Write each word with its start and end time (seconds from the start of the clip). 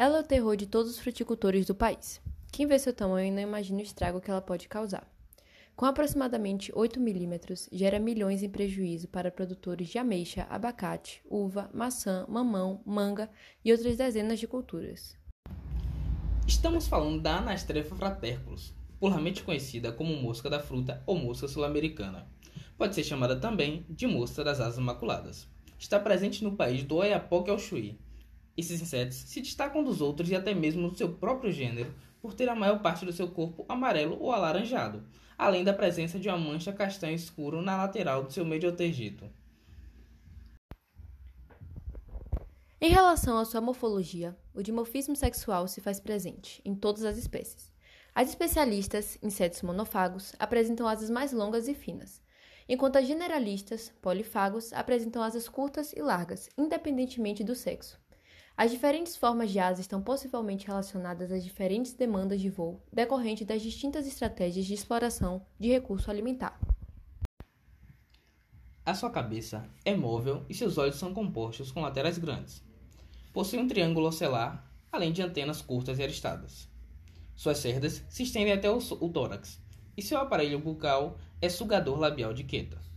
Ela 0.00 0.16
é 0.16 0.20
o 0.22 0.24
terror 0.24 0.56
de 0.56 0.64
todos 0.66 0.92
os 0.92 0.98
fruticultores 0.98 1.66
do 1.66 1.74
país. 1.74 2.22
Quem 2.50 2.66
vê 2.66 2.78
seu 2.78 2.90
tamanho 2.90 3.34
não 3.34 3.42
imagina 3.42 3.80
o 3.80 3.82
estrago 3.82 4.18
que 4.18 4.30
ela 4.30 4.40
pode 4.40 4.66
causar. 4.66 5.06
Com 5.76 5.84
aproximadamente 5.84 6.72
8 6.74 6.98
milímetros, 6.98 7.68
gera 7.70 7.98
milhões 7.98 8.42
em 8.42 8.48
prejuízo 8.48 9.08
para 9.08 9.30
produtores 9.30 9.90
de 9.90 9.98
ameixa, 9.98 10.46
abacate, 10.48 11.20
uva, 11.28 11.68
maçã, 11.74 12.24
mamão, 12.30 12.80
manga 12.86 13.28
e 13.62 13.70
outras 13.70 13.98
dezenas 13.98 14.40
de 14.40 14.46
culturas. 14.46 15.14
Estamos 16.46 16.88
falando 16.88 17.20
da 17.20 17.36
Anastrefa 17.36 17.94
fraterculus, 17.94 18.72
popularmente 18.92 19.42
conhecida 19.42 19.92
como 19.92 20.16
mosca 20.16 20.48
da 20.48 20.60
fruta 20.60 21.02
ou 21.04 21.18
mosca 21.18 21.46
sul-americana. 21.46 22.26
Pode 22.78 22.94
ser 22.94 23.04
chamada 23.04 23.36
também 23.36 23.84
de 23.86 24.06
mosca 24.06 24.42
das 24.42 24.60
asas 24.60 24.78
maculadas. 24.78 25.46
Está 25.78 26.00
presente 26.00 26.42
no 26.42 26.56
país 26.56 26.84
do 26.84 26.96
Oiapoque 26.96 27.50
ao 27.50 27.58
Chuí. 27.58 27.98
Esses 28.60 28.82
insetos 28.82 29.16
se 29.16 29.40
destacam 29.40 29.82
dos 29.82 30.02
outros 30.02 30.28
e 30.28 30.36
até 30.36 30.52
mesmo 30.52 30.90
do 30.90 30.94
seu 30.94 31.10
próprio 31.14 31.50
gênero 31.50 31.94
por 32.20 32.34
ter 32.34 32.46
a 32.46 32.54
maior 32.54 32.82
parte 32.82 33.06
do 33.06 33.12
seu 33.12 33.26
corpo 33.26 33.64
amarelo 33.66 34.20
ou 34.20 34.32
alaranjado, 34.32 35.02
além 35.38 35.64
da 35.64 35.72
presença 35.72 36.18
de 36.18 36.28
uma 36.28 36.36
mancha 36.36 36.70
castanho 36.70 37.14
escuro 37.14 37.62
na 37.62 37.78
lateral 37.78 38.22
do 38.22 38.30
seu 38.30 38.44
mediotergito. 38.44 39.24
Em 42.78 42.90
relação 42.90 43.38
à 43.38 43.46
sua 43.46 43.62
morfologia, 43.62 44.36
o 44.52 44.62
dimorfismo 44.62 45.16
sexual 45.16 45.66
se 45.66 45.80
faz 45.80 45.98
presente 45.98 46.60
em 46.62 46.74
todas 46.74 47.04
as 47.04 47.16
espécies. 47.16 47.72
As 48.14 48.28
especialistas, 48.28 49.16
insetos 49.22 49.62
monofagos, 49.62 50.34
apresentam 50.38 50.86
asas 50.86 51.08
mais 51.08 51.32
longas 51.32 51.66
e 51.66 51.72
finas, 51.72 52.20
enquanto 52.68 52.96
as 52.96 53.06
generalistas, 53.06 53.90
polifagos, 54.02 54.70
apresentam 54.74 55.22
asas 55.22 55.48
curtas 55.48 55.94
e 55.94 56.02
largas, 56.02 56.50
independentemente 56.58 57.42
do 57.42 57.54
sexo. 57.54 57.98
As 58.62 58.70
diferentes 58.70 59.16
formas 59.16 59.50
de 59.50 59.58
asa 59.58 59.80
estão 59.80 60.02
possivelmente 60.02 60.66
relacionadas 60.66 61.32
às 61.32 61.42
diferentes 61.42 61.94
demandas 61.94 62.42
de 62.42 62.50
voo 62.50 62.78
decorrentes 62.92 63.46
das 63.46 63.62
distintas 63.62 64.06
estratégias 64.06 64.66
de 64.66 64.74
exploração 64.74 65.40
de 65.58 65.70
recurso 65.70 66.10
alimentar. 66.10 66.60
A 68.84 68.94
sua 68.94 69.08
cabeça 69.08 69.66
é 69.82 69.96
móvel 69.96 70.44
e 70.46 70.52
seus 70.52 70.76
olhos 70.76 70.96
são 70.96 71.14
compostos 71.14 71.72
com 71.72 71.80
laterais 71.80 72.18
grandes. 72.18 72.62
Possui 73.32 73.58
um 73.58 73.66
triângulo 73.66 74.08
ocelar, 74.08 74.70
além 74.92 75.10
de 75.10 75.22
antenas 75.22 75.62
curtas 75.62 75.98
e 75.98 76.02
aristadas. 76.02 76.68
Suas 77.34 77.56
cerdas 77.56 78.04
se 78.10 78.24
estendem 78.24 78.52
até 78.52 78.70
o, 78.70 78.78
tórax, 79.08 79.58
e 79.96 80.02
seu 80.02 80.18
aparelho 80.18 80.58
bucal 80.58 81.16
é 81.40 81.48
sugador 81.48 81.98
labial 81.98 82.34
de 82.34 82.44
Queta. 82.44 82.89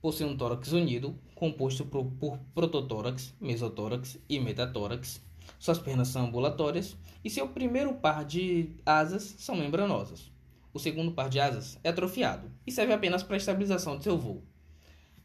Possui 0.00 0.26
um 0.26 0.36
tórax 0.36 0.72
unido, 0.72 1.18
composto 1.34 1.84
por, 1.84 2.04
por 2.04 2.38
prototórax, 2.54 3.34
mesotórax 3.40 4.18
e 4.28 4.38
metatórax. 4.38 5.20
Suas 5.58 5.78
pernas 5.78 6.08
são 6.08 6.26
ambulatórias 6.26 6.96
e 7.24 7.30
seu 7.30 7.48
primeiro 7.48 7.94
par 7.94 8.24
de 8.24 8.70
asas 8.86 9.34
são 9.38 9.56
membranosas. 9.56 10.30
O 10.72 10.78
segundo 10.78 11.12
par 11.12 11.28
de 11.28 11.40
asas 11.40 11.78
é 11.82 11.88
atrofiado 11.88 12.50
e 12.66 12.70
serve 12.70 12.92
apenas 12.92 13.22
para 13.22 13.34
a 13.34 13.38
estabilização 13.38 13.98
de 13.98 14.04
seu 14.04 14.16
voo. 14.16 14.44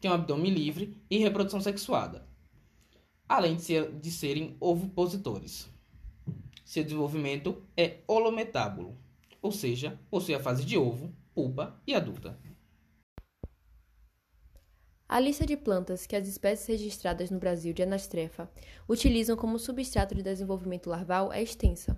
Tem 0.00 0.10
um 0.10 0.14
abdômen 0.14 0.52
livre 0.52 1.00
e 1.08 1.18
reprodução 1.18 1.60
sexuada, 1.60 2.26
além 3.28 3.56
de, 3.56 3.62
ser, 3.62 3.92
de 3.92 4.10
serem 4.10 4.56
ovopositores. 4.58 5.70
Seu 6.64 6.82
desenvolvimento 6.82 7.62
é 7.76 7.98
holometábulo, 8.08 8.96
ou 9.40 9.52
seja, 9.52 10.00
possui 10.10 10.34
a 10.34 10.40
fase 10.40 10.64
de 10.64 10.76
ovo, 10.76 11.14
pupa 11.34 11.80
e 11.86 11.94
adulta. 11.94 12.38
A 15.14 15.20
lista 15.20 15.46
de 15.46 15.56
plantas 15.56 16.08
que 16.08 16.16
as 16.16 16.26
espécies 16.26 16.66
registradas 16.66 17.30
no 17.30 17.38
Brasil 17.38 17.72
de 17.72 17.84
anastrefa 17.84 18.50
utilizam 18.88 19.36
como 19.36 19.60
substrato 19.60 20.12
de 20.12 20.24
desenvolvimento 20.24 20.90
larval 20.90 21.32
é 21.32 21.40
extensa. 21.40 21.96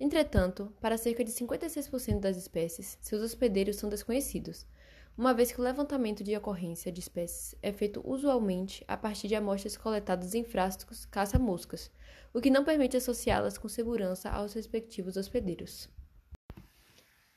Entretanto, 0.00 0.72
para 0.80 0.96
cerca 0.96 1.22
de 1.22 1.30
56% 1.30 2.20
das 2.20 2.38
espécies, 2.38 2.96
seus 3.02 3.20
hospedeiros 3.20 3.76
são 3.76 3.90
desconhecidos, 3.90 4.64
uma 5.14 5.34
vez 5.34 5.52
que 5.52 5.60
o 5.60 5.62
levantamento 5.62 6.24
de 6.24 6.34
ocorrência 6.34 6.90
de 6.90 7.00
espécies 7.00 7.54
é 7.60 7.70
feito 7.70 8.00
usualmente 8.02 8.82
a 8.88 8.96
partir 8.96 9.28
de 9.28 9.34
amostras 9.34 9.76
coletadas 9.76 10.34
em 10.34 10.42
frascos 10.42 11.04
caça-moscas, 11.04 11.90
o 12.32 12.40
que 12.40 12.48
não 12.48 12.64
permite 12.64 12.96
associá-las 12.96 13.58
com 13.58 13.68
segurança 13.68 14.30
aos 14.30 14.54
respectivos 14.54 15.18
hospedeiros. 15.18 15.86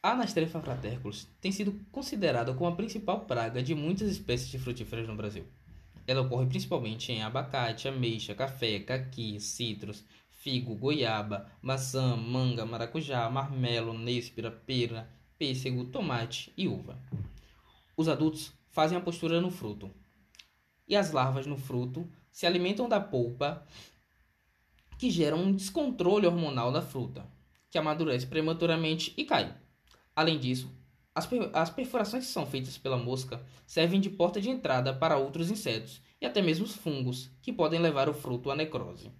A 0.07 0.11
Anastrefa 0.11 0.61
fraterculus 0.61 1.27
tem 1.41 1.51
sido 1.51 1.81
considerada 1.91 2.53
como 2.53 2.69
a 2.69 2.75
principal 2.77 3.25
praga 3.25 3.61
de 3.61 3.75
muitas 3.75 4.09
espécies 4.09 4.47
de 4.47 4.57
frutíferas 4.57 5.05
no 5.05 5.17
Brasil. 5.17 5.43
Ela 6.07 6.21
ocorre 6.21 6.45
principalmente 6.45 7.11
em 7.11 7.21
abacate, 7.21 7.89
ameixa, 7.89 8.33
café, 8.33 8.79
caqui, 8.79 9.37
citros, 9.41 10.05
figo, 10.29 10.75
goiaba, 10.75 11.51
maçã, 11.61 12.15
manga, 12.15 12.65
maracujá, 12.65 13.29
marmelo, 13.29 13.91
nêspera, 13.91 14.49
pera, 14.49 15.09
pêssego, 15.37 15.83
tomate 15.83 16.53
e 16.55 16.69
uva. 16.69 16.97
Os 17.97 18.07
adultos 18.07 18.53
fazem 18.69 18.97
a 18.97 19.01
postura 19.01 19.41
no 19.41 19.51
fruto, 19.51 19.91
e 20.87 20.95
as 20.95 21.11
larvas 21.11 21.45
no 21.45 21.57
fruto 21.57 22.09
se 22.31 22.45
alimentam 22.45 22.87
da 22.87 23.01
polpa, 23.01 23.67
que 24.97 25.11
gera 25.11 25.35
um 25.35 25.51
descontrole 25.51 26.25
hormonal 26.25 26.71
da 26.71 26.81
fruta, 26.81 27.29
que 27.69 27.77
amadurece 27.77 28.25
prematuramente 28.25 29.13
e 29.17 29.25
cai. 29.25 29.66
Além 30.17 30.39
disso, 30.39 30.75
as, 31.13 31.27
per 31.27 31.47
as 31.53 31.69
perfurações 31.69 32.25
que 32.25 32.31
são 32.31 32.43
feitas 32.43 32.75
pela 32.75 32.97
mosca 32.97 33.39
servem 33.67 34.01
de 34.01 34.09
porta 34.09 34.41
de 34.41 34.49
entrada 34.49 34.91
para 34.91 35.15
outros 35.15 35.51
insetos 35.51 36.01
e 36.19 36.25
até 36.25 36.41
mesmo 36.41 36.65
os 36.65 36.75
fungos, 36.75 37.29
que 37.39 37.53
podem 37.53 37.79
levar 37.79 38.09
o 38.09 38.15
fruto 38.15 38.49
à 38.49 38.55
necrose. 38.55 39.11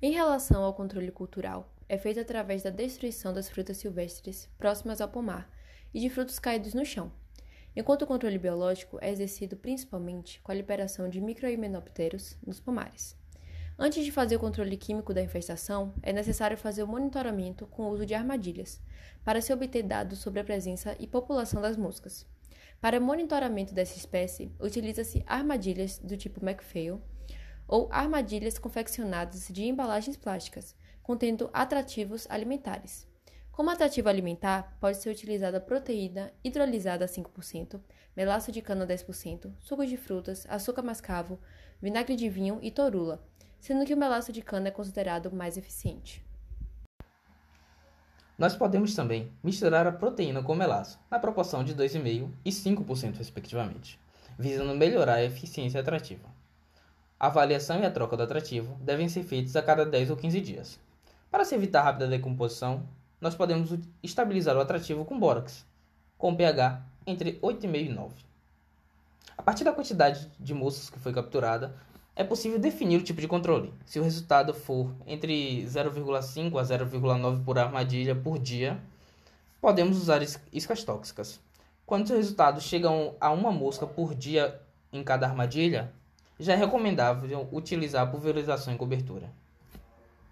Em 0.00 0.12
relação 0.12 0.64
ao 0.64 0.72
controle 0.72 1.10
cultural, 1.10 1.70
é 1.86 1.98
feito 1.98 2.18
através 2.18 2.62
da 2.62 2.70
destruição 2.70 3.34
das 3.34 3.50
frutas 3.50 3.76
silvestres 3.76 4.48
próximas 4.56 5.02
ao 5.02 5.10
pomar 5.10 5.50
e 5.92 6.00
de 6.00 6.08
frutos 6.08 6.38
caídos 6.38 6.72
no 6.72 6.86
chão, 6.86 7.12
enquanto 7.76 8.00
o 8.02 8.06
controle 8.06 8.38
biológico 8.38 8.96
é 9.02 9.10
exercido 9.10 9.58
principalmente 9.58 10.40
com 10.40 10.52
a 10.52 10.54
liberação 10.54 11.06
de 11.06 11.20
microhimenopteros 11.20 12.38
nos 12.46 12.60
pomares. 12.60 13.14
Antes 13.78 14.06
de 14.06 14.10
fazer 14.10 14.36
o 14.36 14.40
controle 14.40 14.74
químico 14.74 15.12
da 15.12 15.20
infestação, 15.20 15.92
é 16.02 16.10
necessário 16.10 16.56
fazer 16.56 16.82
o 16.82 16.86
monitoramento 16.86 17.66
com 17.66 17.82
o 17.82 17.90
uso 17.90 18.06
de 18.06 18.14
armadilhas, 18.14 18.80
para 19.22 19.42
se 19.42 19.52
obter 19.52 19.82
dados 19.82 20.18
sobre 20.18 20.40
a 20.40 20.44
presença 20.44 20.96
e 20.98 21.06
população 21.06 21.60
das 21.60 21.76
moscas. 21.76 22.26
Para 22.80 22.98
monitoramento 22.98 23.74
dessa 23.74 23.98
espécie, 23.98 24.50
utiliza-se 24.58 25.22
armadilhas 25.26 25.98
do 25.98 26.16
tipo 26.16 26.42
McPhail 26.42 27.02
ou 27.68 27.86
armadilhas 27.92 28.58
confeccionadas 28.58 29.48
de 29.48 29.64
embalagens 29.64 30.16
plásticas, 30.16 30.74
contendo 31.02 31.50
atrativos 31.52 32.26
alimentares. 32.30 33.06
Como 33.52 33.68
atrativo 33.68 34.08
alimentar, 34.08 34.74
pode 34.80 34.96
ser 34.96 35.10
utilizada 35.10 35.60
proteína 35.60 36.32
hidrolisada 36.42 37.04
a 37.04 37.08
5%, 37.08 37.78
melaço 38.16 38.50
de 38.50 38.62
cana 38.62 38.86
10%, 38.86 39.52
suco 39.60 39.84
de 39.84 39.98
frutas, 39.98 40.46
açúcar 40.48 40.82
mascavo, 40.82 41.38
vinagre 41.80 42.16
de 42.16 42.28
vinho 42.30 42.58
e 42.62 42.70
torula, 42.70 43.22
sendo 43.66 43.84
que 43.84 43.94
o 43.94 43.96
melaço 43.96 44.32
de 44.32 44.42
cana 44.42 44.68
é 44.68 44.70
considerado 44.70 45.28
mais 45.32 45.56
eficiente. 45.56 46.24
Nós 48.38 48.54
podemos 48.54 48.94
também 48.94 49.32
misturar 49.42 49.88
a 49.88 49.92
proteína 49.92 50.40
com 50.40 50.52
o 50.52 50.56
melaço, 50.56 51.00
na 51.10 51.18
proporção 51.18 51.64
de 51.64 51.74
2,5% 51.74 52.30
e 52.44 52.50
5%, 52.50 53.16
respectivamente, 53.16 53.98
visando 54.38 54.72
melhorar 54.76 55.14
a 55.14 55.24
eficiência 55.24 55.80
atrativa. 55.80 56.28
A 57.18 57.26
avaliação 57.26 57.80
e 57.80 57.84
a 57.84 57.90
troca 57.90 58.16
do 58.16 58.22
atrativo 58.22 58.76
devem 58.80 59.08
ser 59.08 59.24
feitas 59.24 59.56
a 59.56 59.62
cada 59.62 59.84
10 59.84 60.10
ou 60.10 60.16
15 60.16 60.40
dias. 60.40 60.78
Para 61.28 61.44
se 61.44 61.56
evitar 61.56 61.82
rápida 61.82 62.06
decomposição, 62.06 62.88
nós 63.20 63.34
podemos 63.34 63.76
estabilizar 64.00 64.56
o 64.56 64.60
atrativo 64.60 65.04
com 65.04 65.18
bórax, 65.18 65.66
com 66.16 66.36
pH 66.36 66.82
entre 67.04 67.40
8,5 67.40 67.84
e 67.84 67.88
9. 67.88 68.14
A 69.36 69.42
partir 69.42 69.64
da 69.64 69.72
quantidade 69.72 70.30
de 70.38 70.54
moscas 70.54 70.88
que 70.88 71.00
foi 71.00 71.12
capturada, 71.12 71.74
é 72.16 72.24
possível 72.24 72.58
definir 72.58 72.98
o 72.98 73.02
tipo 73.02 73.20
de 73.20 73.28
controle. 73.28 73.72
Se 73.84 74.00
o 74.00 74.02
resultado 74.02 74.54
for 74.54 74.90
entre 75.06 75.62
0,5 75.66 76.58
a 76.58 76.64
0,9 76.64 77.44
por 77.44 77.58
armadilha 77.58 78.14
por 78.16 78.38
dia, 78.38 78.80
podemos 79.60 79.98
usar 79.98 80.22
iscas 80.50 80.82
tóxicas. 80.82 81.38
Quando 81.84 82.04
os 82.04 82.10
resultados 82.10 82.64
chegam 82.64 83.14
a 83.20 83.30
uma 83.30 83.52
mosca 83.52 83.86
por 83.86 84.14
dia 84.14 84.58
em 84.90 85.04
cada 85.04 85.26
armadilha, 85.26 85.92
já 86.40 86.54
é 86.54 86.56
recomendável 86.56 87.46
utilizar 87.52 88.10
pulverização 88.10 88.72
em 88.72 88.78
cobertura. 88.78 89.30